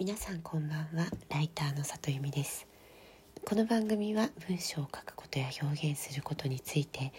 [0.00, 1.10] 皆さんこんばんは。
[1.28, 2.66] ライターの里由美です。
[3.44, 7.12] この番組は文章を書くことや表現することについて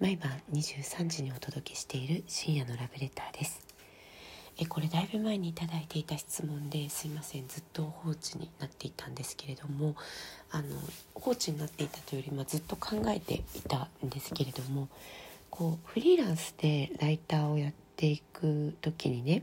[0.00, 3.66] 毎晩23時にお届けしている深夜のラブレターです。
[4.58, 9.96] えこれだいぶ前に頂いていた質問ですいませんずっと放置になっていたんですけれども
[10.50, 10.64] あの
[11.14, 14.88] 放置になっていたというより、まずっと考えていたんですけれども
[15.48, 19.42] こうフリーランスでライターをやってていく時にね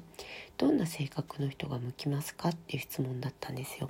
[0.58, 3.90] どんな性格の人が向きますかっていう質問だったんですよ。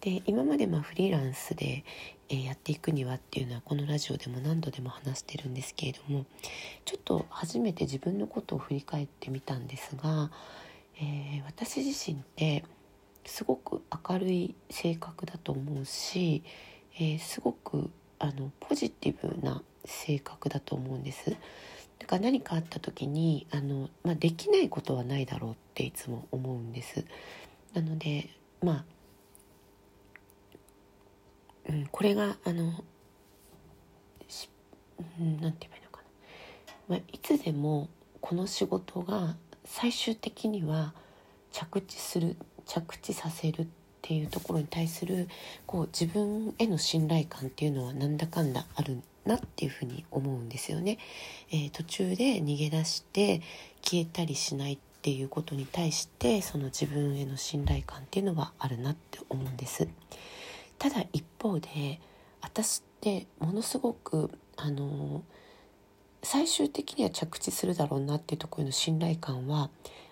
[0.00, 1.84] で今までまあフリーランスで、
[2.28, 6.24] やっていくにはっていうのはこのラジオでも何度でも話してるんですけれども
[6.86, 10.30] ちょっと初めて自分のことを振り返ってみたんですが、
[10.98, 12.64] えー、私自身って
[13.26, 16.42] すごく明るい性格だと思うし、
[16.96, 21.36] えー、すごくあのポジティブな性格だと思うんです。
[22.02, 27.04] だから何かあった時にあの、まあ、できないことはないだろうっていつも思うんです。
[27.74, 28.28] なので
[28.60, 28.84] まあ、
[31.70, 32.84] うん、これがあの
[35.20, 35.98] うん、なんて言えばいいのか
[36.88, 37.88] な、まあ、いつでも
[38.20, 40.94] この仕事が最終的には
[41.52, 42.36] 着地する
[42.66, 43.66] 着地させるっ
[44.00, 45.28] ていうところに対する
[45.66, 50.98] こう自分への信頼感っていうのはなんだかんだあるなっていうふうに思うんですよね。
[51.50, 53.40] えー、途中で逃げ出して
[53.82, 59.88] 消えたりしないっていうことに対してその自分への信頼感っていうのはあるなって思うんです。
[60.78, 62.00] ただ一方で
[62.40, 65.22] 私ってものすごくあの
[66.22, 69.70] 最終的には着地するだろうなっていうところの信頼感は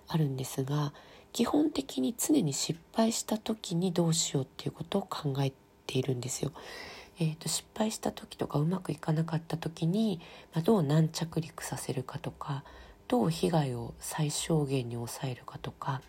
[0.08, 0.92] あるんですが
[1.32, 5.52] 基本的に常に失敗した時にどうしようっていうことを考え
[5.86, 6.52] ているんですよ。
[7.20, 10.20] えーと、失敗した時とかうまくいかなかった時に、
[10.54, 12.64] まあ、どう軟着陸させるかとか
[13.08, 16.00] どう被害を最小限に抑えるかとか、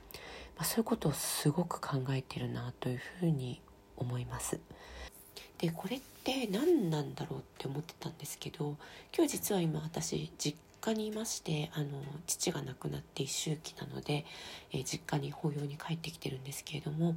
[0.55, 3.61] まあ、そういうことをすごく考えてるなというふうに
[3.97, 4.59] 思います。
[5.57, 8.77] でこれって何なんだろうって思ってたんですけど
[9.15, 11.87] 今日実は今私実家にいましてあの
[12.25, 14.25] 父が亡くなって一周期なので、
[14.71, 17.15] えー、実家に法要に帰ってきてるんですけれども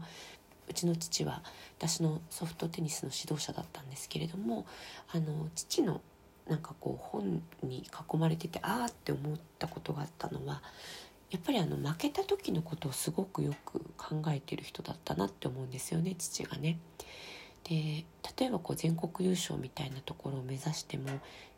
[0.69, 1.42] うちの父は
[1.78, 4.66] 私のソフトテニスの指導者だったんですけれども
[5.12, 6.00] あの父の
[6.48, 7.78] なんかこう本に
[8.12, 10.62] 囲まれててああって思ったことがあったのは
[11.30, 16.78] やっぱりあの負けた時のことをすごくよく考えてる人だったなって思うんですよね父がね。
[17.64, 18.04] で
[18.38, 21.08] 例えばこう全国優勝みたいなところを目指しても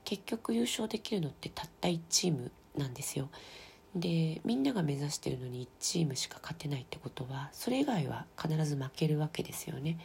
[0.05, 3.28] 結局優勝できるのってたった1チームなんですよ。
[3.97, 9.99] でみんなが目指してるのに1チームしか勝てないってことはそれ以外は必ず負けるわけですよね。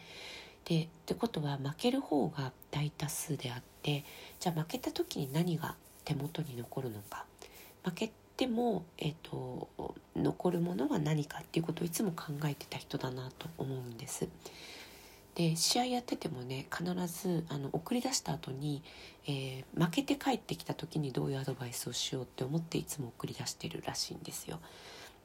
[0.64, 4.04] でってことは負ける方が大多数であって
[4.40, 7.26] じゃあ負けた時に何が手元に残るのか
[7.84, 9.68] 負けても、えーと、
[10.16, 14.28] 残るものは何かっていうことをいつも考えてた人だなと思うんです。
[15.34, 18.82] で試合やっててもね必ずあの送り出した後に、
[19.26, 24.60] えー、負けて帰ってきた時にどういうアドバイスをしようって思っていつも送り出してるらしいんですよ。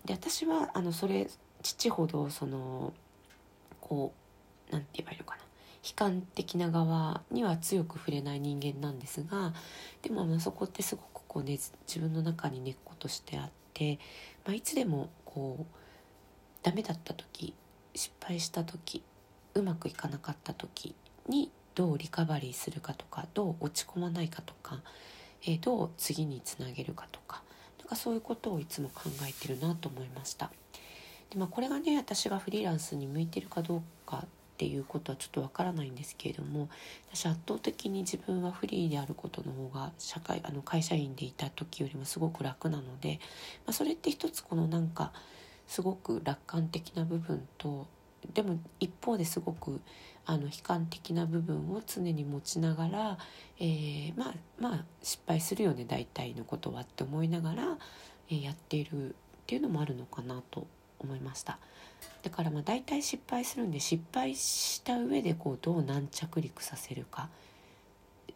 [0.05, 1.27] で私はあのそれ
[1.61, 2.93] 父ほどその
[3.81, 4.13] こ
[4.69, 5.41] う何て言えばいいのかな
[5.83, 9.53] 悲観的な側には強く触れない人間なんですが
[10.01, 11.57] でもあそこってすごくこう、ね、
[11.87, 13.99] 自分の中に根っことしてあって、
[14.45, 15.65] まあ、いつでもこう
[16.63, 17.53] ダメだった時
[17.93, 19.03] 失敗した時
[19.57, 20.95] うまくいかなかった時
[21.27, 24.81] にどうリカバリーするかとかどう落ち込まないかとか、
[25.43, 27.41] えー、どう次につなげるかとか
[27.79, 30.51] なんかそういうことをいつも考えてるなと思いました。
[31.29, 36.69] でまあ、これがね私がフリーランスに向いてるかどうかっていうことはちょっとわからないんですけれども
[37.13, 43.19] 私圧倒的に自分はフリーであることの方が社会あの会社員でいた時よりもすごく楽なので、
[43.65, 45.11] まあ、それって一つこのなんか
[45.67, 47.87] すごく楽観的な部分と
[48.33, 49.81] でも一方ですごく
[50.25, 53.17] あの悲観的な部分を常に持ちながら、
[53.59, 57.77] えー、まあまあ失敗するよね大体のことはって思いながら、
[58.29, 59.13] えー、やっているっ
[59.45, 60.67] ていうのもあるのかなと
[60.99, 61.59] 思いました。
[62.23, 67.29] だからまあ大体失敗するんで失敗した上でこうどう軟着陸させるか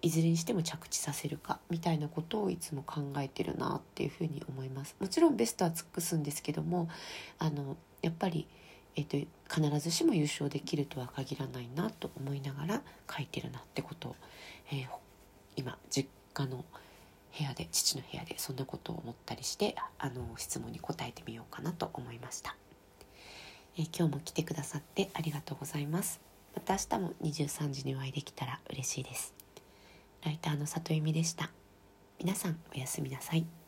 [0.02, 4.96] いずれにしても着地させるかみたいなことをいつも考えてるなっていうふうに思います。
[5.00, 6.90] もちろんベストは尽くすんですけども
[7.38, 8.48] あのやっぱり
[8.96, 9.18] えーと、
[9.54, 14.10] 必ずしも優勝できるとは限らないなと思いながら書いてるなってこと。
[14.10, 14.16] を、
[14.72, 14.88] えー、
[15.56, 16.66] 今実家の
[17.38, 22.56] 部屋で父の部屋でそんなことを思ったりしてあの質問に答えてみようかなと思いました、
[23.78, 26.20] えー、今日も来てくださってありがとうございます。
[26.54, 29.34] また明日も23時にお会いできたら嬉しいです。
[30.24, 31.50] ライターの里由美でした。
[32.20, 33.61] 皆さんおやすみなさい。